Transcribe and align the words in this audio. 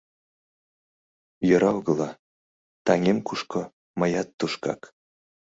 —Йӧра 1.47 1.71
огыла, 1.79 2.09
таҥем 2.85 3.19
кушко— 3.27 3.61
мыят 3.99 4.29
тушкак. 4.39 4.81